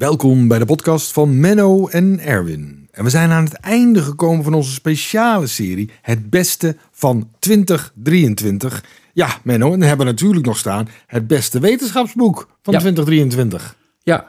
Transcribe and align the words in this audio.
Welkom 0.00 0.48
bij 0.48 0.58
de 0.58 0.64
podcast 0.64 1.12
van 1.12 1.40
Menno 1.40 1.86
en 1.88 2.18
Erwin. 2.20 2.88
En 2.90 3.04
we 3.04 3.10
zijn 3.10 3.30
aan 3.30 3.44
het 3.44 3.54
einde 3.54 4.02
gekomen 4.02 4.44
van 4.44 4.54
onze 4.54 4.72
speciale 4.72 5.46
serie 5.46 5.90
Het 6.02 6.30
Beste 6.30 6.76
van 6.90 7.30
2023. 7.38 8.84
Ja, 9.12 9.28
Menno, 9.42 9.64
en 9.72 9.78
dan 9.78 9.88
hebben 9.88 10.06
we 10.06 10.12
natuurlijk 10.12 10.46
nog 10.46 10.56
staan 10.56 10.88
het 11.06 11.26
beste 11.26 11.58
wetenschapsboek 11.60 12.36
van 12.62 12.72
Ja. 12.74 12.78
2023. 12.80 13.76
Ja, 14.02 14.28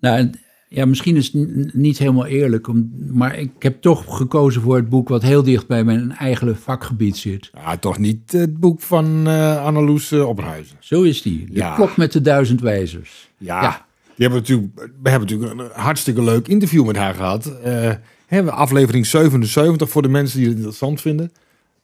nou, 0.00 0.30
ja, 0.68 0.84
misschien 0.86 1.16
is 1.16 1.32
het 1.32 1.74
niet 1.74 1.98
helemaal 1.98 2.26
eerlijk, 2.26 2.68
maar 3.10 3.38
ik 3.38 3.50
heb 3.58 3.80
toch 3.80 4.16
gekozen 4.16 4.62
voor 4.62 4.76
het 4.76 4.88
boek 4.88 5.08
wat 5.08 5.22
heel 5.22 5.42
dicht 5.42 5.66
bij 5.66 5.84
mijn 5.84 6.12
eigen 6.12 6.56
vakgebied 6.56 7.16
zit. 7.16 7.50
Ja, 7.54 7.76
toch 7.76 7.98
niet 7.98 8.32
het 8.32 8.60
boek 8.60 8.80
van 8.80 9.26
Anneloes 9.58 10.12
eh, 10.12 10.28
Opperhuizen. 10.28 10.76
Zo 10.80 11.02
is 11.02 11.22
die. 11.22 11.46
De 11.46 11.54
Ja. 11.54 11.74
klok 11.74 11.96
met 11.96 12.12
de 12.12 12.20
duizend 12.20 12.60
wijzers. 12.60 13.30
Ja, 13.38 13.62
Ja. 13.62 13.85
We, 14.16 14.28
natuurlijk, 14.28 14.74
we 15.02 15.10
hebben 15.10 15.28
natuurlijk 15.28 15.60
een 15.60 15.80
hartstikke 15.82 16.22
leuk 16.22 16.48
interview 16.48 16.86
met 16.86 16.96
haar 16.96 17.14
gehad. 17.14 17.46
Eh 17.46 17.92
hebben 18.26 18.52
we 18.52 18.58
aflevering 18.58 19.06
77 19.06 19.90
voor 19.90 20.02
de 20.02 20.08
mensen 20.08 20.38
die 20.38 20.46
het 20.46 20.56
interessant 20.56 21.00
vinden. 21.00 21.32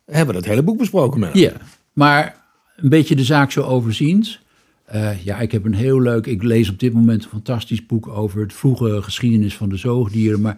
Hebben 0.07 0.35
we 0.35 0.41
dat 0.41 0.51
hele 0.51 0.63
boek 0.63 0.79
besproken 0.79 1.21
met 1.21 1.29
haar. 1.29 1.39
Ja, 1.39 1.53
maar 1.93 2.37
een 2.77 2.89
beetje 2.89 3.17
de 3.17 3.25
zaak 3.25 3.51
zo 3.51 3.63
overziend. 3.63 4.39
Eh, 4.85 5.25
ja, 5.25 5.39
ik 5.41 5.53
heb 5.53 5.65
een 5.65 5.75
heel 5.75 6.01
leuk, 6.01 6.27
ik 6.27 6.43
lees 6.43 6.71
op 6.71 6.79
dit 6.79 6.93
moment 6.93 7.25
een 7.25 7.31
fantastisch 7.31 7.87
boek 7.87 8.09
over 8.09 8.41
het 8.41 8.53
vroege 8.53 9.03
geschiedenis 9.03 9.57
van 9.57 9.69
de 9.69 9.77
zoogdieren. 9.77 10.41
Maar 10.41 10.57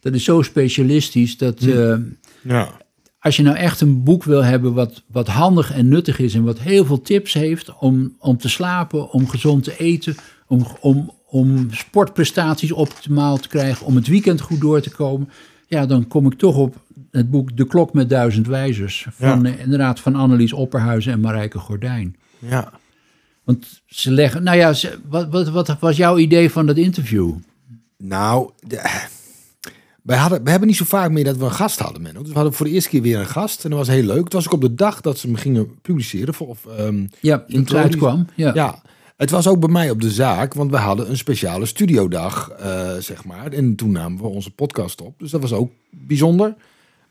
dat 0.00 0.14
is 0.14 0.24
zo 0.24 0.42
specialistisch 0.42 1.36
dat 1.36 1.60
eh, 1.60 1.94
Ja. 2.42 2.70
als 3.18 3.36
je 3.36 3.42
nou 3.42 3.56
echt 3.56 3.80
een 3.80 4.02
boek 4.02 4.24
wil 4.24 4.44
hebben 4.44 4.74
wat, 4.74 5.02
wat 5.06 5.28
handig 5.28 5.72
en 5.72 5.88
nuttig 5.88 6.18
is 6.18 6.34
en 6.34 6.44
wat 6.44 6.58
heel 6.58 6.84
veel 6.84 7.00
tips 7.00 7.32
heeft 7.32 7.78
om, 7.78 8.16
om 8.18 8.36
te 8.38 8.48
slapen, 8.48 9.10
om 9.10 9.28
gezond 9.28 9.64
te 9.64 9.78
eten, 9.78 10.16
om, 10.46 10.66
om, 10.80 11.10
om 11.40 11.66
sportprestaties 11.70 12.72
optimaal 12.72 13.36
te 13.38 13.48
krijgen, 13.48 13.86
om 13.86 13.96
het 13.96 14.06
weekend 14.06 14.40
goed 14.40 14.60
door 14.60 14.80
te 14.80 14.90
komen, 14.90 15.28
ja, 15.66 15.86
dan 15.86 16.08
kom 16.08 16.26
ik 16.26 16.38
toch 16.38 16.56
op 16.56 16.76
het 17.10 17.30
boek 17.30 17.56
De 17.56 17.66
Klok 17.66 17.92
met 17.92 18.08
Duizend 18.08 18.46
Wijzers 18.46 19.06
van 19.10 19.42
Ja. 19.42 19.50
eh, 19.50 19.60
inderdaad 19.60 20.00
van 20.00 20.14
Annelies 20.14 20.52
Opperhuizen 20.52 21.12
en 21.12 21.20
Marijke 21.20 21.58
Gordijn. 21.58 22.16
ja. 22.38 22.70
Want 23.44 23.82
ze 23.86 24.10
leggen, 24.10 24.42
nou 24.42 24.56
ja, 24.56 24.72
ze- 24.72 24.98
wat, 25.08 25.28
wat, 25.30 25.48
wat 25.48 25.76
was 25.80 25.96
jouw 25.96 26.18
idee 26.18 26.50
van 26.50 26.66
dat 26.66 26.76
interview? 26.76 27.32
Nou, 27.98 28.50
de- 28.66 29.04
wij, 30.02 30.16
hadden, 30.18 30.44
we 30.44 30.50
hebben 30.50 30.68
niet 30.68 30.76
zo 30.76 30.84
vaak 30.84 31.10
meer 31.10 31.24
dat 31.24 31.36
we 31.36 31.44
een 31.44 31.50
gast 31.52 31.78
hadden, 31.78 32.02
Menno. 32.02 32.18
Dus 32.20 32.28
we 32.28 32.34
hadden 32.34 32.52
voor 32.52 32.66
de 32.66 32.72
eerste 32.72 32.88
keer 32.90 33.02
weer 33.02 33.18
een 33.18 33.26
gast. 33.26 33.64
En 33.64 33.70
dat 33.70 33.78
was 33.78 33.88
heel 33.88 34.02
leuk. 34.02 34.24
Het 34.24 34.32
was 34.32 34.46
ook 34.46 34.52
op 34.52 34.60
de 34.60 34.74
dag 34.74 35.00
dat 35.00 35.18
ze 35.18 35.28
me 35.30 35.36
gingen 35.36 35.80
publiceren. 35.80 36.34
Of, 36.38 36.66
ehm, 36.78 37.06
Ja, 37.20 37.38
toen 37.48 37.60
het 37.60 37.74
uitkwam. 37.74 38.26
Ja. 38.34 38.50
ja. 38.54 38.82
Het 39.16 39.30
was 39.30 39.48
ook 39.48 39.60
bij 39.60 39.68
mij 39.68 39.90
op 39.90 40.00
de 40.00 40.10
zaak. 40.10 40.54
Want 40.54 40.70
we 40.70 40.76
hadden 40.76 41.10
een 41.10 41.16
speciale 41.16 41.66
studiodag, 41.66 42.50
eh, 42.50 42.96
zeg 42.98 43.24
maar. 43.24 43.52
En 43.52 43.74
toen 43.74 43.90
namen 43.90 44.22
we 44.22 44.28
onze 44.28 44.50
podcast 44.50 45.00
op. 45.00 45.18
Dus 45.18 45.30
dat 45.30 45.40
was 45.40 45.52
ook 45.52 45.70
bijzonder. 45.90 46.54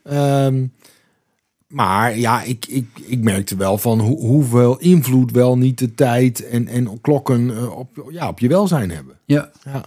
Ehm, 0.03 0.66
maar 1.67 2.17
ja, 2.17 2.44
ik, 2.44 2.66
ik, 2.66 2.86
ik 3.06 3.23
merkte 3.23 3.56
wel 3.56 3.78
van 3.78 4.00
hoe, 4.00 4.20
hoeveel 4.20 4.80
invloed 4.80 5.31
wel 5.31 5.58
niet 5.58 5.80
de 5.80 5.95
tijd 5.95 6.48
en, 6.48 6.67
en 6.67 7.02
klokken 7.02 7.58
eh, 7.58 7.78
op, 7.78 8.08
ja, 8.09 8.28
op 8.28 8.39
je 8.39 8.48
welzijn 8.48 8.92
hebben. 8.92 9.16
ja. 9.26 9.52
Ja. 9.64 9.86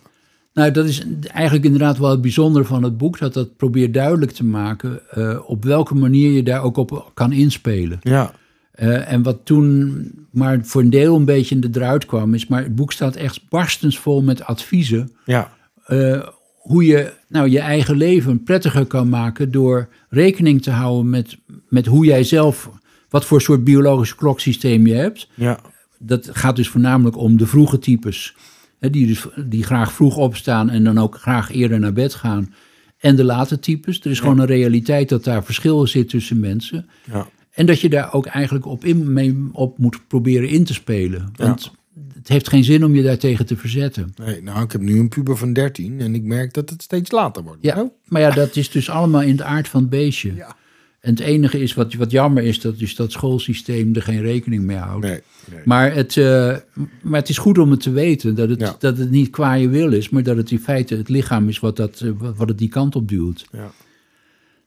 Nou, 0.59 0.71
dat 0.71 0.87
is 0.87 1.05
eigenlijk 1.33 1.65
inderdaad 1.65 1.99
wel 1.99 2.11
het 2.11 2.21
bijzondere 2.21 2.65
van 2.65 2.83
het 2.83 2.97
boek, 2.97 3.19
dat 3.19 3.35
dat 3.35 3.57
probeert 3.57 3.95
duidelijk 3.95 4.33
te 4.33 4.45
maken 4.45 5.01
eh, 5.11 5.39
op 5.47 5.65
welke 5.65 5.95
manier 5.95 6.31
je 6.31 6.43
daar 6.43 6.63
ook 6.63 6.77
op 6.77 7.11
kan 7.15 7.33
inspelen. 7.33 7.99
Ja. 8.03 8.33
Eh, 8.79 9.13
en 9.13 9.23
wat 9.23 9.39
toen 9.45 10.11
maar 10.31 10.59
voor 10.63 10.81
een 10.81 10.91
deel 10.91 11.17
een 11.17 11.25
beetje 11.25 11.55
in 11.55 11.61
de 11.61 11.71
druit 11.71 12.07
kwam, 12.07 12.35
is, 12.35 12.47
maar 12.47 12.63
het 12.63 12.75
boek 12.75 12.93
staat 12.93 13.17
echt 13.17 13.49
barstensvol 13.49 14.23
met 14.23 14.45
adviezen. 14.45 15.11
Ja. 15.25 15.53
eh, 15.85 16.23
hoe 16.59 16.85
je 16.87 17.13
nou, 17.29 17.49
je 17.49 17.59
eigen 17.61 17.97
leven 17.97 18.43
prettiger 18.43 18.87
kan 18.87 19.09
maken 19.09 19.51
door 19.51 19.89
rekening 20.09 20.63
te 20.63 20.71
houden 20.71 21.11
met, 21.11 21.39
met 21.69 21.87
hoe 21.87 22.05
jij 22.05 22.25
zelf, 22.25 22.71
wat 23.09 23.25
voor 23.25 23.41
soort 23.41 23.65
biologisch 23.65 24.15
kloksysteem 24.15 24.87
je 24.87 24.95
hebt 24.95 25.29
Ja. 25.35 25.59
dat 25.99 26.29
gaat 26.33 26.57
dus 26.57 26.69
voornamelijk 26.69 27.17
om 27.17 27.37
de 27.37 27.47
vroege 27.47 27.79
types. 27.79 28.37
Hè, 28.81 28.91
die, 28.91 29.07
dus, 29.07 29.27
die 29.47 29.65
graag 29.65 29.93
vroeg 29.93 30.17
opstaan 30.17 30.71
en 30.71 30.85
dan 30.85 30.99
ook 30.99 31.17
graag 31.21 31.53
eerder 31.53 31.81
naar 31.81 31.93
bed 31.93 32.15
gaan. 32.15 32.55
En 32.99 33.17
de 33.17 33.25
late 33.25 33.59
types. 33.59 34.01
Er 34.01 34.11
is 34.11 34.21
gewoon 34.21 34.39
een 34.39 34.47
realiteit 34.47 35.09
dat 35.09 35.25
daar 35.25 35.45
verschil 35.45 35.87
zit 35.87 36.09
tussen 36.09 36.41
mensen. 36.41 36.89
Ja. 37.05 37.27
En 37.59 37.67
dat 37.67 37.81
je 37.81 37.89
daar 37.89 38.13
ook 38.13 38.27
eigenlijk 38.27 38.67
op, 38.67 38.85
in, 38.85 39.13
mee, 39.13 39.49
op 39.53 39.79
moet 39.79 40.01
proberen 40.09 40.49
in 40.49 40.65
te 40.65 40.75
spelen. 40.75 41.33
Want 41.37 41.73
het 42.15 42.29
heeft 42.29 42.49
geen 42.49 42.65
zin 42.65 42.85
om 42.85 42.95
je 42.95 43.03
daartegen 43.03 43.47
te 43.47 43.57
verzetten. 43.57 44.15
Nee, 44.17 44.43
nou, 44.43 44.63
ik 44.65 44.73
heb 44.73 44.81
nu 44.81 44.99
een 44.99 45.09
puber 45.09 45.37
van 45.37 45.53
13 45.53 46.01
en 46.01 46.15
ik 46.15 46.23
merk 46.23 46.55
dat 46.55 46.71
het 46.71 46.83
steeds 46.83 47.11
later 47.11 47.43
wordt. 47.43 47.59
Ja, 47.63 47.75
Nou, 47.75 47.89
maar 48.05 48.21
ja, 48.21 48.31
dat 48.31 48.57
is 48.57 48.71
dus 48.71 48.91
allemaal 48.91 49.23
in 49.23 49.37
de 49.37 49.45
aard 49.45 49.69
van 49.69 49.81
het 49.81 49.91
beestje. 49.91 50.35
Ja. 50.35 50.57
En 51.01 51.11
het 51.11 51.21
enige 51.21 51.61
is 51.61 51.75
wat, 51.75 51.95
wat 51.95 52.11
jammer 52.11 52.43
is, 52.43 52.61
dat 52.61 52.79
dus 52.79 52.97
dat 52.97 53.13
schoolsysteem 53.13 53.95
er 53.95 54.03
geen 54.03 54.23
rekening 54.23 54.63
mee 54.65 54.77
houdt. 54.77 55.07
Nee, 55.07 55.21
nee. 55.51 55.61
Maar 55.65 55.95
het, 55.95 56.17
eh, 56.17 56.57
maar 57.03 57.21
het 57.21 57.29
is 57.29 57.39
goed 57.39 57.59
om 57.59 57.71
het 57.71 57.81
te 57.81 57.91
weten 57.91 58.35
dat 58.35 58.49
het, 58.49 58.61
Ja. 58.61 58.77
dat 58.79 58.99
het 58.99 59.11
niet 59.11 59.31
qua 59.31 59.55
je 59.55 59.69
wil 59.69 59.93
is, 59.93 60.09
maar 60.09 60.23
dat 60.23 60.37
het 60.37 60.51
in 60.51 60.61
feite 60.61 60.97
het 60.97 61.09
lichaam 61.09 61.49
is 61.49 61.59
wat, 61.61 61.77
dat, 61.77 62.01
eh, 62.01 62.11
wat, 62.19 62.37
wat 62.37 62.49
het 62.49 62.59
die 62.59 62.69
kant 62.69 62.97
op 62.97 63.09
duwt. 63.09 63.47
Ja. 63.53 63.71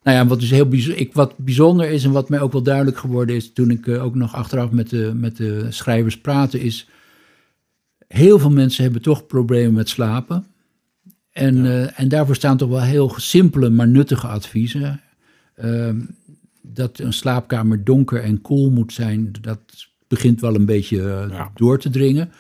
Nou 0.04 0.18
ja, 0.18 0.26
wat, 0.28 0.40
dus 0.40 0.50
heel 0.50 0.68
bijz- 0.68 0.88
ik, 0.88 1.14
wat 1.14 1.38
bijzonder 1.38 1.90
is 1.90 2.04
en 2.04 2.12
wat 2.12 2.30
mij 2.30 2.40
ook 2.42 2.52
wel 2.52 2.64
duidelijk 2.64 2.98
geworden 2.98 3.36
is 3.36 3.54
toen 3.54 3.70
ik 3.70 3.88
eh, 3.88 4.04
ook 4.04 4.16
nog 4.16 4.34
achteraf 4.36 4.72
met 4.72 4.90
de, 4.90 5.12
met 5.16 5.38
de 5.38 5.66
schrijvers 5.70 6.18
praatte, 6.18 6.60
is 6.60 6.88
heel 8.08 8.40
veel 8.40 8.50
mensen 8.52 8.84
hebben 8.84 9.02
toch 9.02 9.26
problemen 9.28 9.74
met 9.74 9.90
slapen. 9.90 10.46
En, 11.32 11.66
eh, 11.66 12.00
en 12.00 12.10
daarvoor 12.10 12.36
staan 12.36 12.58
toch 12.58 12.70
wel 12.70 12.82
heel 12.82 13.14
simpele, 13.18 13.70
maar 13.70 13.88
nuttige 13.88 14.28
adviezen. 14.28 15.02
Ehm, 15.56 16.00
dat 16.62 17.00
een 17.00 17.14
slaapkamer 17.14 17.84
donker 17.84 18.22
en 18.24 18.42
koel 18.42 18.70
moet 18.72 18.94
zijn, 18.94 19.32
dat 19.42 19.60
begint 20.08 20.42
wel 20.42 20.56
een 20.56 20.66
beetje 20.66 20.98
eh, 21.10 21.26
Ja. 21.30 21.52
door 21.56 21.80
te 21.80 21.90
dringen. 21.90 22.32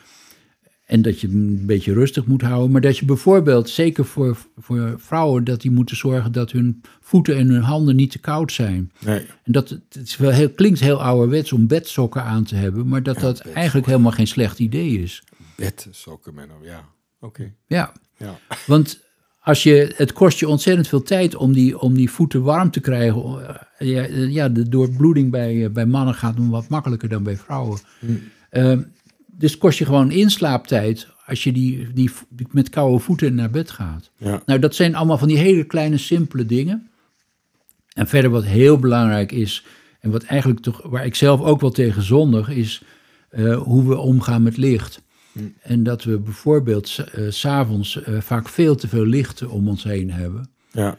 En 0.91 1.01
dat 1.01 1.19
je 1.19 1.27
een 1.27 1.65
beetje 1.65 1.93
rustig 1.93 2.25
moet 2.25 2.41
houden. 2.41 2.71
Maar 2.71 2.81
dat 2.81 2.97
je 2.97 3.05
bijvoorbeeld, 3.05 3.69
zeker 3.69 4.05
voor, 4.05 4.37
voor 4.57 4.93
vrouwen, 4.97 5.43
dat 5.43 5.61
die 5.61 5.71
moeten 5.71 5.95
zorgen 5.97 6.31
dat 6.31 6.51
hun 6.51 6.81
voeten 7.01 7.37
en 7.37 7.49
hun 7.49 7.61
handen 7.61 7.95
niet 7.95 8.11
te 8.11 8.19
koud 8.19 8.51
zijn. 8.51 8.91
nee. 8.99 9.25
En 9.43 9.51
dat 9.51 9.69
het, 9.69 9.99
is 10.03 10.17
wel 10.17 10.31
heel, 10.31 10.49
klinkt 10.49 10.79
heel 10.79 11.03
ouderwets 11.03 11.51
om 11.51 11.67
bedsokken 11.67 12.23
aan 12.23 12.43
te 12.43 12.55
hebben, 12.55 12.87
maar 12.87 13.03
dat 13.03 13.15
dat 13.19 13.29
bedsokken. 13.31 13.55
eigenlijk 13.55 13.87
helemaal 13.87 14.11
geen 14.11 14.27
slecht 14.27 14.59
idee 14.59 15.01
is. 15.01 15.23
Bedsokken, 15.55 16.33
Menno, 16.33 16.53
ja. 16.63 16.85
Oké. 17.19 17.53
Ja, 17.67 17.91
Ja. 18.17 18.39
want 18.67 18.99
als 19.39 19.63
je, 19.63 19.93
het 19.95 20.13
kost 20.13 20.39
je 20.39 20.47
ontzettend 20.47 20.87
veel 20.87 21.03
tijd 21.03 21.35
om 21.35 21.53
die, 21.53 21.79
om 21.79 21.93
die 21.93 22.09
voeten 22.11 22.41
warm 22.43 22.71
te 22.71 22.79
krijgen. 22.79 23.39
Ja, 23.79 24.05
ja, 24.09 24.49
de 24.49 24.69
doorbloeding 24.69 25.31
bij, 25.31 25.71
bij 25.71 25.85
mannen 25.85 26.13
gaat 26.15 26.37
nog 26.37 26.49
wat 26.49 26.67
makkelijker 26.69 27.09
dan 27.09 27.23
bij 27.23 27.37
vrouwen. 27.37 27.79
Eh, 28.49 28.77
dus 29.41 29.51
het 29.51 29.59
kost 29.59 29.77
je 29.77 29.85
gewoon 29.85 30.11
inslaaptijd 30.11 31.07
als 31.25 31.43
je 31.43 31.51
die, 31.51 31.87
die, 31.93 32.09
met 32.51 32.69
koude 32.69 32.99
voeten 32.99 33.35
naar 33.35 33.49
bed 33.49 33.71
gaat. 33.71 34.11
Ja. 34.17 34.41
Nou, 34.45 34.59
dat 34.59 34.75
zijn 34.75 34.95
allemaal 34.95 35.17
van 35.17 35.27
die 35.27 35.37
hele 35.37 35.63
kleine, 35.63 35.97
simpele 35.97 36.45
dingen. 36.45 36.89
En 37.93 38.07
verder 38.07 38.31
wat 38.31 38.43
heel 38.45 38.77
belangrijk 38.79 39.31
is, 39.31 39.65
en 39.99 40.11
wat 40.11 40.23
eigenlijk 40.23 40.59
toch, 40.61 40.81
waar 40.83 41.05
ik 41.05 41.15
zelf 41.15 41.41
ook 41.41 41.61
wel 41.61 41.71
tegen 41.71 42.01
zondig, 42.03 42.49
is 42.49 42.81
eh, 43.29 43.57
hoe 43.61 43.87
we 43.87 43.97
omgaan 43.97 44.43
met 44.43 44.57
licht. 44.57 45.01
En 45.61 45.83
dat 45.83 46.03
we 46.03 46.19
bijvoorbeeld 46.19 46.87
s- 46.87 46.99
eh, 47.03 47.23
s 47.29 47.39
s'avonds 47.39 48.03
eh, 48.03 48.21
vaak 48.21 48.49
veel 48.49 48.75
te 48.75 48.87
veel 48.87 49.05
licht 49.05 49.45
om 49.47 49.67
ons 49.67 49.83
heen 49.83 50.11
hebben. 50.11 50.49
Ja. 50.71 50.97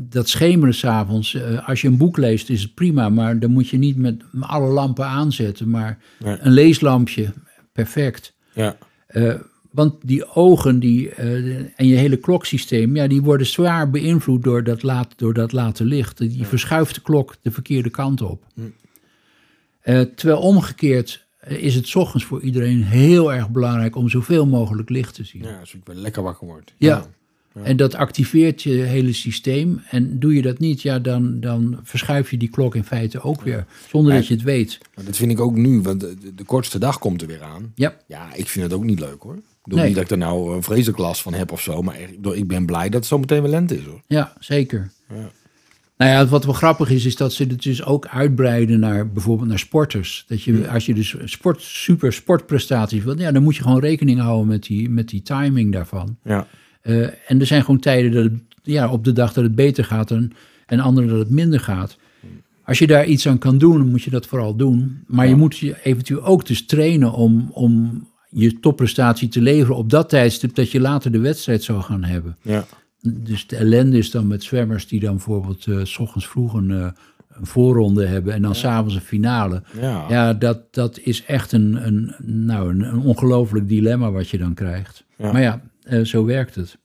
Dat 0.00 0.28
schemeren 0.28 0.74
s'avonds, 0.74 1.36
als 1.66 1.80
je 1.80 1.88
een 1.88 1.96
boek 1.96 2.16
leest 2.16 2.50
is 2.50 2.62
het 2.62 2.74
prima, 2.74 3.08
maar 3.08 3.38
dan 3.38 3.50
moet 3.50 3.68
je 3.68 3.76
niet 3.78 3.96
met 3.96 4.22
alle 4.40 4.68
lampen 4.72 5.06
aanzetten, 5.06 5.70
maar 5.70 5.98
Nee. 6.18 6.36
een 6.40 6.52
leeslampje, 6.52 7.32
perfect. 7.74 8.34
Ja. 8.52 8.76
Eh, 9.06 9.34
want 9.70 9.94
die 10.02 10.34
ogen 10.34 10.80
die, 10.80 11.10
eh, 11.10 11.56
en 11.56 11.86
je 11.86 11.96
hele 11.96 12.16
kloksysteem, 12.16 12.96
ja, 12.96 13.06
die 13.06 13.22
worden 13.22 13.46
zwaar 13.46 13.90
beïnvloed 13.90 14.42
door 14.42 14.64
dat, 14.64 14.82
laat, 14.82 15.18
door 15.18 15.34
dat 15.34 15.52
late 15.52 15.84
licht. 15.84 16.18
Die 16.18 16.46
verschuift 16.46 16.94
de 16.94 17.00
klok 17.00 17.36
de 17.42 17.50
verkeerde 17.50 17.90
kant 17.90 18.22
op. 18.22 18.46
Eh, 19.80 20.00
terwijl 20.00 20.40
omgekeerd 20.40 21.26
is 21.46 21.74
het 21.74 21.88
's 21.88 21.94
ochtends 21.94 22.24
voor 22.24 22.42
iedereen 22.42 22.82
heel 22.82 23.32
erg 23.32 23.50
belangrijk 23.50 23.96
om 23.96 24.08
zoveel 24.08 24.46
mogelijk 24.46 24.88
licht 24.88 25.14
te 25.14 25.24
zien. 25.24 25.42
Ja, 25.42 25.58
als 25.58 25.74
ik 25.74 25.80
wel 25.84 25.96
lekker 25.96 26.22
wakker 26.22 26.46
word. 26.46 26.74
Ja. 26.76 27.06
En 27.62 27.76
dat 27.76 27.94
activeert 27.94 28.62
je 28.62 28.70
hele 28.70 29.12
systeem. 29.12 29.82
En 29.90 30.18
doe 30.18 30.34
je 30.34 30.42
dat 30.42 30.58
niet, 30.58 30.82
ja, 30.82 30.98
dan, 30.98 31.40
dan 31.40 31.78
verschuif 31.82 32.30
je 32.30 32.36
die 32.36 32.48
klok 32.48 32.74
in 32.74 32.84
feite 32.84 33.20
ook 33.22 33.42
weer. 33.42 33.66
Zonder 33.90 34.12
dat 34.14 34.26
je 34.26 34.34
het 34.34 34.42
weet. 34.42 34.78
Maar 34.94 35.04
dat 35.04 35.16
vind 35.16 35.30
ik 35.30 35.40
ook 35.40 35.56
nu, 35.56 35.80
want 35.80 36.00
de, 36.00 36.44
kortste 36.46 36.78
dag 36.78 36.98
komt 36.98 37.20
er 37.22 37.26
weer 37.28 37.42
aan. 37.42 37.72
Ja, 37.74 37.96
Ja, 38.06 38.34
ik 38.34 38.48
vind 38.48 38.64
het 38.64 38.74
ook 38.74 38.84
niet 38.84 39.00
leuk 39.00 39.22
hoor. 39.22 39.34
Ik 39.36 39.42
bedoel 39.62 39.78
Nee. 39.78 39.86
niet 39.86 39.96
dat 39.96 40.04
ik 40.04 40.10
er 40.10 40.18
nou 40.18 40.54
een 40.54 40.62
vreselijk 40.62 40.98
last 40.98 41.22
van 41.22 41.34
heb 41.34 41.52
of 41.52 41.60
zo, 41.60 41.82
maar 41.82 41.96
ik 42.34 42.48
ben 42.48 42.66
blij 42.66 42.84
dat 42.84 42.94
het 42.94 43.06
zo 43.06 43.18
meteen 43.18 43.42
weer 43.42 43.50
lente 43.50 43.78
is 43.78 43.84
hoor. 43.84 44.00
ja 44.06 44.32
zeker. 44.38 44.90
Ja. 45.08 45.30
Nou 45.96 46.10
ja, 46.10 46.26
wat 46.26 46.44
wel 46.44 46.54
grappig 46.54 46.90
is, 46.90 47.04
is 47.04 47.16
dat 47.16 47.32
ze 47.32 47.44
het 47.44 47.62
dus 47.62 47.84
ook 47.84 48.06
uitbreiden 48.06 48.80
naar 48.80 49.12
bijvoorbeeld 49.12 49.48
naar 49.48 49.58
sporters. 49.58 50.24
Dat 50.28 50.42
je, 50.42 50.68
als 50.68 50.86
je 50.86 50.94
dus 50.94 51.16
sport, 51.24 51.62
super 51.62 52.12
sportprestaties 52.12 53.04
wilt, 53.04 53.18
ja, 53.18 53.32
dan 53.32 53.42
moet 53.42 53.56
je 53.56 53.62
gewoon 53.62 53.80
rekening 53.80 54.20
houden 54.20 54.46
met 54.46 54.62
die, 54.62 54.90
met 54.90 55.08
die 55.08 55.22
timing 55.22 55.72
daarvan. 55.72 56.16
Ja. 56.24 56.46
Eh, 56.84 57.30
en 57.30 57.40
er 57.40 57.46
zijn 57.46 57.60
gewoon 57.60 57.80
tijden 57.80 58.12
dat 58.12 58.24
het, 58.24 58.32
ja, 58.62 58.90
op 58.90 59.04
de 59.04 59.12
dag 59.12 59.32
dat 59.32 59.44
het 59.44 59.54
beter 59.54 59.84
gaat 59.84 60.10
en, 60.10 60.32
en 60.66 60.80
andere 60.80 61.06
dat 61.06 61.18
het 61.18 61.30
minder 61.30 61.60
gaat. 61.60 61.96
Als 62.64 62.78
je 62.78 62.86
daar 62.86 63.06
iets 63.06 63.28
aan 63.28 63.38
kan 63.38 63.58
doen, 63.58 63.78
dan 63.78 63.90
moet 63.90 64.02
je 64.02 64.10
dat 64.10 64.26
vooral 64.26 64.56
doen. 64.56 65.02
Maar 65.06 65.28
je 65.28 65.34
moet 65.34 65.56
je 65.56 65.76
eventueel 65.82 66.24
ook 66.24 66.46
dus 66.46 66.66
trainen 66.66 67.12
om, 67.12 67.48
om 67.52 68.02
je 68.30 68.60
topprestatie 68.60 69.28
te 69.28 69.40
leveren 69.40 69.76
op 69.76 69.90
dat 69.90 70.08
tijdstip 70.08 70.54
dat 70.54 70.70
je 70.70 70.80
later 70.80 71.12
de 71.12 71.18
wedstrijd 71.18 71.62
zou 71.62 71.82
gaan 71.82 72.04
hebben. 72.04 72.36
Ja. 72.42 72.64
Dus 73.00 73.46
de 73.46 73.56
ellende 73.56 73.98
is 73.98 74.10
dan 74.10 74.26
met 74.26 74.42
zwemmers 74.42 74.88
die 74.88 75.00
dan 75.00 75.12
bijvoorbeeld 75.12 75.66
eh, 75.66 75.78
s 75.82 75.98
ochtends 75.98 76.28
vroeg 76.28 76.54
een, 76.54 76.70
eh, 76.70 76.88
een 77.28 77.46
voorronde 77.46 78.06
hebben 78.06 78.34
en 78.34 78.42
dan 78.42 78.54
s 78.54 78.58
s'avonds 78.58 78.94
een 78.94 79.00
finale. 79.00 79.62
Ja. 79.80 80.04
Ja, 80.08 80.34
dat, 80.34 80.74
dat 80.74 80.98
is 80.98 81.24
echt 81.24 81.52
een, 81.52 81.86
een, 81.86 82.14
nou, 82.46 82.70
een, 82.70 82.80
een 82.80 83.00
ongelooflijk 83.00 83.68
dilemma 83.68 84.10
wat 84.10 84.28
je 84.28 84.38
dan 84.38 84.54
krijgt. 84.54 85.04
Maar 85.16 85.40
ja, 85.40 85.62
eh, 85.84 86.00
zo 86.00 86.24
werkt 86.24 86.54
het. 86.54 86.76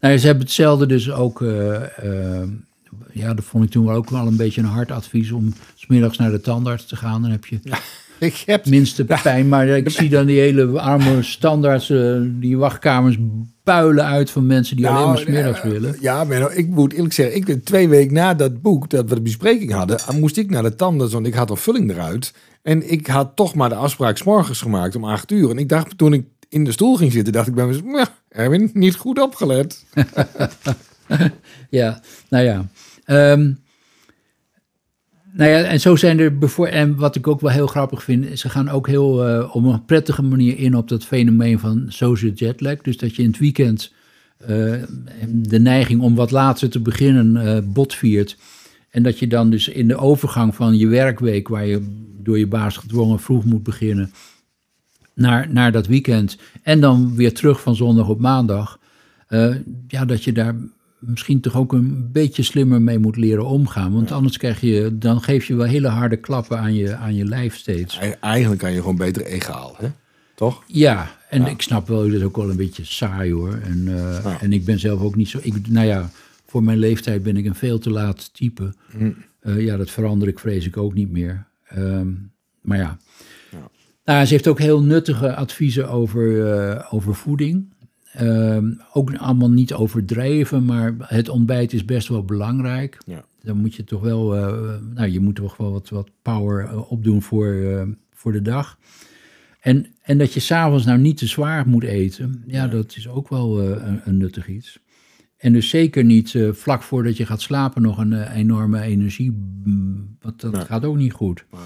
Nou, 0.00 0.18
ze 0.18 0.26
hebben 0.26 0.44
hetzelfde 0.44 0.86
dus 0.86 1.10
ook, 1.10 1.42
eh, 1.42 2.40
eh, 2.40 2.48
ja, 3.12 3.34
dat 3.34 3.44
vond 3.44 3.64
ik 3.64 3.70
toen 3.70 3.86
wel 3.86 3.94
ook 3.94 4.10
wel 4.10 4.26
een 4.26 4.36
beetje 4.36 4.60
een 4.60 4.66
hard 4.66 4.90
advies 4.90 5.30
om 5.30 5.52
smiddags 5.74 6.18
naar 6.18 6.30
de 6.30 6.40
tandarts 6.40 6.86
te 6.86 6.96
gaan. 6.96 7.22
Dan 7.22 7.30
heb 7.30 7.46
je 7.46 7.58
Ik 8.18 8.42
heb 8.46 8.66
minste 8.66 9.04
pijn. 9.04 9.48
Maar 9.48 9.68
ik 9.68 9.90
zie 9.98 10.08
dan 10.08 10.26
die 10.26 10.40
hele 10.40 10.80
arme 10.80 11.22
standaards, 11.22 11.92
die 12.22 12.58
wachtkamers 12.58 13.16
builen 13.64 14.04
uit 14.04 14.30
van 14.30 14.46
mensen 14.46 14.76
die 14.76 14.88
alleen 14.88 15.06
maar 15.06 15.18
smiddags 15.18 15.62
willen. 15.62 15.96
Ja, 16.00 16.24
Menno, 16.24 16.48
ik 16.52 16.68
moet 16.68 16.92
eerlijk 16.92 17.14
zeggen, 17.14 17.36
ik 17.36 17.64
twee 17.64 17.88
weken 17.88 18.14
na 18.14 18.34
dat 18.34 18.62
boek, 18.62 18.90
dat 18.90 19.08
we 19.08 19.14
de 19.14 19.20
bespreking 19.20 19.72
hadden, 19.72 20.00
moest 20.14 20.36
ik 20.36 20.50
naar 20.50 20.62
de 20.62 20.74
tandarts, 20.74 21.12
want 21.12 21.26
ik 21.26 21.34
had 21.34 21.50
een 21.50 21.56
vulling 21.56 21.90
eruit. 21.90 22.34
En 22.62 22.90
ik 22.90 23.06
had 23.06 23.36
toch 23.36 23.54
maar 23.54 23.68
de 23.68 23.74
afspraak 23.74 24.16
's 24.16 24.22
morgens 24.22 24.60
gemaakt 24.60 24.96
om 24.96 25.04
acht 25.04 25.30
uur. 25.30 25.50
En 25.50 25.58
ik 25.58 25.68
dacht, 25.68 25.98
toen 25.98 26.12
ik 26.12 26.24
in 26.48 26.64
de 26.64 26.72
stoel 26.72 26.96
ging 26.96 27.12
zitten, 27.12 27.32
dacht 27.32 27.48
ik 27.48 27.54
bij 27.54 27.66
mezelf, 27.66 28.10
Erwin, 28.28 28.70
niet 28.72 28.96
goed 28.96 29.20
opgelet. 29.20 29.84
Ja, 31.70 32.00
nou 32.28 32.44
ja. 32.44 32.68
Ehm, 33.04 33.52
nou 35.32 35.50
ja, 35.50 35.62
en 35.62 35.80
zo 35.80 35.96
zijn 35.96 36.18
er 36.18 36.38
bijvoorbeeld, 36.38 36.76
en 36.76 36.96
wat 36.96 37.16
ik 37.16 37.26
ook 37.26 37.40
wel 37.40 37.50
heel 37.50 37.66
grappig 37.66 38.02
vind, 38.02 38.38
ze 38.38 38.48
gaan 38.48 38.68
ook 38.68 38.86
heel 38.86 39.26
eh, 39.28 39.54
op 39.54 39.64
een 39.64 39.84
prettige 39.84 40.22
manier 40.22 40.58
in 40.58 40.76
op 40.76 40.88
dat 40.88 41.04
fenomeen 41.04 41.58
van 41.58 41.84
social 41.88 42.32
jetlag. 42.32 42.76
Dus 42.76 42.96
dat 42.96 43.16
je 43.16 43.22
in 43.22 43.28
het 43.28 43.38
weekend 43.38 43.92
eh, 44.38 44.74
de 45.28 45.60
neiging 45.60 46.00
om 46.00 46.14
wat 46.14 46.30
later 46.30 46.70
te 46.70 46.80
beginnen 46.80 47.36
eh, 47.36 47.62
botviert. 47.64 48.36
En 48.90 49.02
dat 49.02 49.18
je 49.18 49.26
dan 49.26 49.50
dus 49.50 49.68
in 49.68 49.88
de 49.88 49.96
overgang 49.96 50.54
van 50.54 50.76
je 50.76 50.86
werkweek, 50.86 51.48
waar 51.48 51.66
je 51.66 52.06
door 52.22 52.38
je 52.38 52.46
baas 52.46 52.76
gedwongen 52.76 53.20
vroeg 53.20 53.44
moet 53.44 53.62
beginnen, 53.62 54.12
naar, 55.18 55.52
naar 55.52 55.72
dat 55.72 55.86
weekend. 55.86 56.38
En 56.62 56.80
dan 56.80 57.14
weer 57.16 57.34
terug 57.34 57.60
van 57.60 57.76
zondag 57.76 58.08
op 58.08 58.20
maandag. 58.20 58.78
eh, 59.28 59.54
ja, 59.88 60.04
dat 60.04 60.24
je 60.24 60.32
daar 60.32 60.54
misschien 60.98 61.40
toch 61.40 61.56
ook 61.56 61.72
een 61.72 62.08
beetje 62.12 62.42
slimmer 62.42 62.82
mee 62.82 62.98
moet 62.98 63.16
leren 63.16 63.46
omgaan. 63.46 63.92
Want 63.92 64.12
anders 64.12 64.36
krijg 64.36 64.60
je, 64.60 64.96
dan 64.98 65.20
geef 65.22 65.44
je 65.44 65.54
wel 65.54 65.66
hele 65.66 65.88
harde 65.88 66.16
klappen 66.16 66.58
aan 66.58 66.74
je, 66.74 66.94
aan 66.94 67.14
je 67.14 67.24
lijf 67.24 67.56
steeds. 67.56 67.98
Ei- 67.98 68.14
Eigenlijk 68.20 68.60
kan 68.60 68.72
je 68.72 68.80
gewoon 68.80 68.96
beter 68.96 69.24
egaal, 69.26 69.74
hè? 69.78 69.88
Toch? 70.34 70.62
Ja, 70.66 71.16
en 71.30 71.46
ik 71.46 71.62
snap 71.62 71.88
wel, 71.88 72.02
dat 72.02 72.12
is 72.12 72.22
ook 72.22 72.36
wel 72.36 72.50
een 72.50 72.56
beetje 72.56 72.84
saai 72.84 73.32
hoor. 73.32 73.54
En, 73.54 73.82
eh, 73.88 74.18
Ja. 74.24 74.40
en 74.40 74.52
ik 74.52 74.64
ben 74.64 74.78
zelf 74.78 75.00
ook 75.00 75.16
niet 75.16 75.28
zo. 75.28 75.38
Ik, 75.42 75.68
nou 75.68 75.86
ja, 75.86 76.10
voor 76.46 76.62
mijn 76.62 76.78
leeftijd 76.78 77.22
ben 77.22 77.36
ik 77.36 77.44
een 77.44 77.54
veel 77.54 77.78
te 77.78 77.90
laat 77.90 78.34
type. 78.34 78.74
Hm. 78.90 79.10
Eh, 79.40 79.60
ja, 79.64 79.76
dat 79.76 79.90
verander 79.90 80.28
ik 80.28 80.38
vrees 80.38 80.66
ik 80.66 80.76
ook 80.76 80.94
niet 80.94 81.10
meer. 81.10 81.46
Ehm, 81.68 82.08
maar 82.60 82.78
ja. 82.78 82.98
Nou, 84.08 84.24
ze 84.24 84.32
heeft 84.32 84.48
ook 84.48 84.58
heel 84.58 84.82
nuttige 84.82 85.34
adviezen 85.34 85.88
over, 85.88 86.52
eh, 86.52 86.94
over 86.94 87.14
voeding. 87.14 87.72
Ehm, 88.12 88.72
ook 88.92 89.16
allemaal 89.16 89.50
niet 89.50 89.74
overdreven, 89.74 90.64
maar 90.64 90.94
het 90.98 91.28
ontbijt 91.28 91.72
is 91.72 91.84
best 91.84 92.08
wel 92.08 92.24
belangrijk. 92.24 92.98
Ja. 93.06 93.24
Dan 93.42 93.56
moet 93.56 93.74
je 93.74 93.84
toch 93.84 94.00
wel, 94.00 94.36
eh, 94.36 94.74
nou, 94.94 95.08
je 95.08 95.20
moet 95.20 95.34
toch 95.34 95.56
wel 95.56 95.72
wat, 95.72 95.88
wat 95.88 96.10
power 96.22 96.64
eh, 96.64 96.90
opdoen 96.90 97.22
voor, 97.22 97.56
voor 98.12 98.32
de 98.32 98.42
dag. 98.42 98.78
En, 99.60 99.86
en 100.02 100.18
dat 100.18 100.32
je 100.32 100.40
s'avonds 100.40 100.84
nou 100.84 100.98
niet 100.98 101.16
te 101.16 101.26
zwaar 101.26 101.68
moet 101.68 101.84
eten, 101.84 102.42
ja, 102.46 102.68
dat 102.68 102.96
is 102.96 103.08
ook 103.08 103.28
wel 103.28 103.62
een, 103.62 104.00
een 104.04 104.16
nuttig 104.16 104.48
iets. 104.48 104.78
En 105.36 105.52
dus 105.52 105.68
zeker 105.68 106.04
niet 106.04 106.38
vlak 106.52 106.82
voordat 106.82 107.16
je 107.16 107.26
gaat 107.26 107.40
slapen 107.40 107.82
nog 107.82 107.98
een 107.98 108.32
enorme 108.32 108.80
energie, 108.80 109.30
mm, 109.64 110.16
want 110.20 110.40
dat 110.40 110.58
gaat 110.58 110.84
ook 110.84 110.96
niet 110.96 111.12
goed. 111.12 111.44
Nee. 111.50 111.60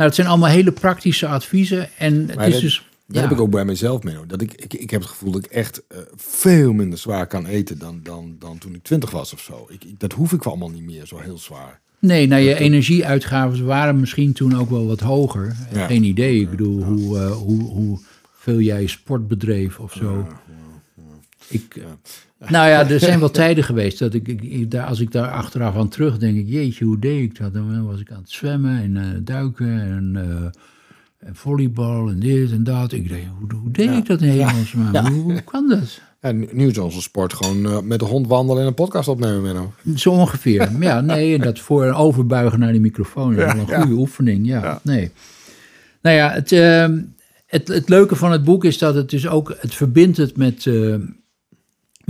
Nou, 0.00 0.12
het 0.12 0.20
zijn 0.20 0.30
allemaal 0.30 0.48
hele 0.50 0.72
praktische 0.72 1.26
adviezen 1.26 1.88
en 1.98 2.26
het 2.26 2.34
Maar 2.36 2.46
is 2.46 2.52
dat- 2.52 2.62
dus... 2.62 2.84
Dat 3.06 3.16
ja. 3.16 3.22
heb 3.22 3.30
ik 3.30 3.40
ook 3.40 3.50
bij 3.50 3.64
mezelf, 3.64 4.02
Menno. 4.02 4.26
Dat 4.26 4.40
ik, 4.42 4.52
ik, 4.52 4.74
ik 4.74 4.90
heb 4.90 5.00
het 5.00 5.10
gevoel 5.10 5.30
dat 5.32 5.44
ik 5.44 5.50
echt 5.50 5.82
eh, 5.88 5.98
veel 6.16 6.72
minder 6.72 6.98
zwaar 6.98 7.26
kan 7.26 7.46
eten 7.46 7.78
dan, 7.78 8.00
dan, 8.02 8.36
dan 8.38 8.58
toen 8.58 8.74
ik 8.74 8.82
twintig 8.82 9.10
was 9.10 9.32
of 9.32 9.40
zo. 9.40 9.66
Ik, 9.70 9.84
ik- 9.84 10.00
dat 10.00 10.12
hoef 10.12 10.32
ik 10.32 10.44
allemaal 10.44 10.68
niet 10.70 10.82
meer 10.82 11.06
zo 11.06 11.18
heel 11.18 11.38
zwaar. 11.38 11.80
Nee, 11.98 12.26
nou 12.26 12.42
je 12.42 12.54
energieuitgaven 12.58 13.64
waren 13.64 14.00
misschien 14.00 14.32
toen 14.32 14.58
ook 14.58 14.70
wel 14.70 14.86
wat 14.86 15.00
hoger. 15.00 15.56
Ja. 15.72 15.86
Geen 15.86 16.04
idee. 16.04 16.40
Ik 16.40 16.50
bedoel, 16.50 16.82
hoe, 16.82 17.18
eh, 17.18 17.30
hoe, 17.32 17.62
hoe 17.62 17.98
veel 18.38 18.60
jij 18.60 18.86
sport 18.86 19.28
bedreef 19.28 19.78
of 19.78 19.92
zo. 19.92 20.26
Ik, 21.48 21.76
Nou 22.48 22.68
ja, 22.68 22.88
er 22.88 23.00
zijn 23.00 23.18
wel 23.20 23.30
tijden 23.30 23.64
geweest 23.64 23.98
dat 23.98 24.14
ik, 24.14 24.28
ik, 24.28 24.42
ik- 24.42 24.70
daar, 24.70 24.86
als 24.86 25.00
ik 25.00 25.12
daar 25.12 25.30
achteraf 25.30 25.76
aan 25.76 25.88
terug 25.88 26.18
denk, 26.18 26.36
ik, 26.38 26.48
jeetje, 26.48 26.84
hoe 26.84 26.98
deed 26.98 27.22
ik 27.22 27.38
dat? 27.38 27.52
Dan 27.54 27.86
was 27.86 28.00
ik 28.00 28.10
aan 28.12 28.20
het 28.20 28.30
zwemmen 28.30 28.82
en 28.82 28.96
eh, 28.96 29.04
duiken 29.24 29.80
en, 29.80 30.12
eh, 30.16 31.28
en 31.28 31.34
volleybal 31.36 32.08
en 32.08 32.18
dit 32.20 32.50
en 32.50 32.64
dat. 32.64 32.92
Ik 32.92 33.08
denk, 33.08 33.22
hoe, 33.38 33.58
hoe 33.60 33.70
deed 33.70 33.90
ik 33.90 34.06
dat 34.06 34.20
in 34.20 34.28
hemelsnaam? 34.28 34.92
Ja. 34.92 35.10
Hoe, 35.10 35.22
hoe 35.22 35.40
kan 35.44 35.68
dat? 35.68 36.00
En 36.20 36.48
nu 36.52 36.66
is 36.68 36.78
onze 36.78 37.00
sport 37.02 37.32
gewoon 37.32 37.66
eh, 37.66 37.80
met 37.80 37.98
de 37.98 38.04
hond 38.04 38.26
wandelen 38.26 38.62
en 38.62 38.68
een 38.68 38.74
podcast 38.74 39.08
opnemen, 39.08 39.42
Menno. 39.42 39.72
Zo 39.96 40.10
ongeveer. 40.10 40.68
Ja, 40.80 41.00
nee, 41.00 41.34
en 41.34 41.40
dat 41.40 41.58
voor 41.58 41.84
en 41.84 41.94
overbuigen 41.94 42.58
naar 42.58 42.72
die 42.72 42.80
microfoon 42.80 43.30
is 43.38 43.52
wel 43.52 43.54
een 43.68 43.80
goede 43.80 43.94
oefening. 44.00 44.46
Ja, 44.46 44.80
nee. 44.82 45.10
Nou 46.02 46.16
ja, 46.16 46.30
het, 46.30 46.52
ehm, 46.52 46.98
het, 47.46 47.68
het 47.68 47.88
leuke 47.88 48.16
van 48.16 48.32
het 48.32 48.44
boek 48.44 48.64
is 48.64 48.78
dat 48.78 48.94
het 48.94 49.10
dus 49.10 49.28
ook, 49.28 49.56
het 49.58 49.74
verbindt 49.74 50.16
het 50.16 50.36
met, 50.36 50.66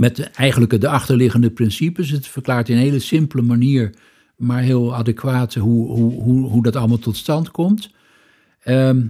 met 0.01 0.31
eigenlijk 0.31 0.81
de 0.81 0.89
achterliggende 0.89 1.51
principes. 1.51 2.11
Het 2.11 2.27
verklaart 2.27 2.69
in 2.69 2.77
een 2.77 2.83
hele 2.83 2.99
simpele 2.99 3.43
manier, 3.43 3.91
maar 4.37 4.63
heel 4.63 4.95
adequaat 4.95 5.55
hoe, 5.55 5.87
hoe, 5.87 6.23
hoe, 6.23 6.49
hoe 6.49 6.63
dat 6.63 6.77
allemaal 6.77 6.99
tot 6.99 7.17
stand 7.17 7.51
komt. 7.51 7.91
Ehm, 8.63 9.07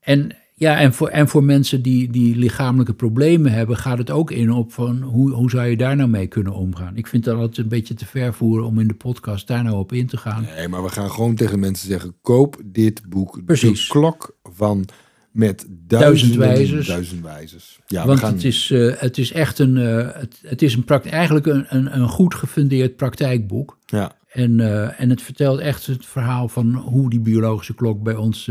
en, 0.00 0.36
ja, 0.54 0.78
en, 0.78 0.94
voor, 0.94 1.08
en 1.08 1.28
voor 1.28 1.44
mensen 1.44 1.82
die, 1.82 2.10
die 2.10 2.36
lichamelijke 2.36 2.94
problemen 2.94 3.52
hebben, 3.52 3.76
gaat 3.76 3.98
het 3.98 4.10
ook 4.10 4.30
in 4.30 4.52
op 4.52 4.72
van 4.72 5.02
hoe, 5.02 5.30
hoe 5.30 5.50
zou 5.50 5.66
je 5.66 5.76
daar 5.76 5.96
nou 5.96 6.08
mee 6.08 6.26
kunnen 6.26 6.52
omgaan. 6.52 6.96
Ik 6.96 7.06
vind 7.06 7.24
dat 7.24 7.36
altijd 7.36 7.58
een 7.58 7.68
beetje 7.68 7.94
te 7.94 8.06
ver 8.06 8.34
voeren 8.34 8.66
om 8.66 8.78
in 8.78 8.88
de 8.88 8.94
podcast 8.94 9.46
daar 9.46 9.62
nou 9.62 9.76
op 9.76 9.92
in 9.92 10.06
te 10.06 10.16
gaan. 10.16 10.46
Nee, 10.56 10.68
maar 10.68 10.82
we 10.82 10.88
gaan 10.88 11.10
gewoon 11.10 11.34
tegen 11.34 11.60
mensen 11.60 11.88
zeggen, 11.88 12.14
koop 12.22 12.60
dit 12.64 13.02
boek. 13.08 13.44
Precies. 13.44 13.86
De 13.86 13.92
klok 13.92 14.36
van 14.42 14.84
met 15.32 15.66
Duizend 15.68 15.88
duizenden, 15.88 16.38
wijzers. 16.38 16.86
Duizend 16.86 17.22
wijzers. 17.22 17.78
Ja, 17.86 18.06
Want 18.06 18.20
we 18.20 18.24
gaan, 18.24 18.34
het, 18.34 18.44
is, 18.44 18.70
eh, 18.70 18.92
het 18.96 19.18
is 19.18 19.32
echt 19.32 19.58
een, 19.58 19.76
eh, 19.76 20.20
het, 20.20 20.38
het 20.42 20.62
is 20.62 20.74
een 20.74 20.84
prakt, 20.84 21.06
eigenlijk 21.06 21.46
een, 21.46 21.64
een, 21.68 21.96
een 22.00 22.08
goed 22.08 22.34
gefundeerd 22.34 22.96
praktijkboek. 22.96 23.78
ja, 23.86 24.12
En, 24.28 24.60
eh, 24.60 25.00
en 25.00 25.10
het 25.10 25.22
vertelt 25.22 25.58
echt 25.58 25.86
het 25.86 26.06
verhaal 26.06 26.48
van 26.48 26.74
hoe 26.74 27.10
die 27.10 27.20
biologische 27.20 27.74
klok 27.74 28.02
bij 28.02 28.14
ons, 28.14 28.50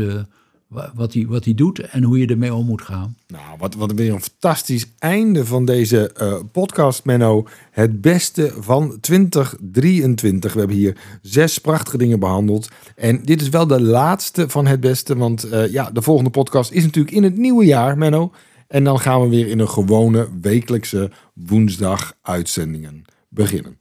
wat 0.94 1.12
die, 1.12 1.28
wat 1.28 1.46
doet 1.54 1.78
en 1.78 2.02
hoe 2.02 2.18
je 2.18 2.26
ermee 2.26 2.54
om 2.54 2.66
moet 2.66 2.82
gaan. 2.82 3.16
Nou, 3.26 3.58
wat, 3.58 3.74
wat 3.74 3.92
weer 3.92 4.12
een 4.12 4.22
fantastisch 4.22 4.86
einde 4.98 5.46
van 5.46 5.64
deze 5.64 6.12
eh, 6.12 6.34
podcast, 6.52 7.04
Menno. 7.04 7.46
Het 7.70 8.00
beste 8.00 8.54
van 8.58 8.98
2023. 9.00 10.52
We 10.52 10.58
hebben 10.58 10.76
hier 10.76 10.96
zes 11.22 11.58
prachtige 11.58 11.98
dingen 11.98 12.20
behandeld. 12.20 12.68
En 12.96 13.22
dit 13.24 13.40
is 13.40 13.48
wel 13.48 13.66
de 13.66 13.82
laatste 13.82 14.48
van 14.48 14.66
het 14.66 14.80
beste, 14.80 15.16
want 15.16 15.44
eh, 15.44 15.72
ja, 15.72 15.90
de 15.90 16.02
volgende 16.02 16.30
podcast 16.30 16.70
is 16.70 16.84
natuurlijk 16.84 17.14
in 17.14 17.22
het 17.22 17.36
nieuwe 17.36 17.64
jaar, 17.64 17.98
Menno. 17.98 18.32
En 18.68 18.84
dan 18.84 19.00
gaan 19.00 19.22
we 19.22 19.28
weer 19.28 19.46
in 19.46 19.58
een 19.58 19.68
gewone 19.68 20.28
wekelijkse 20.40 21.10
woensdag 21.34 22.14
uitzendingen 22.22 23.04
beginnen. 23.28 23.78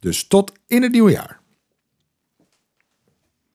Dus 0.00 0.26
tot 0.26 0.52
in 0.66 0.82
het 0.82 0.92
nieuwe 0.92 1.10
jaar. 1.10 1.42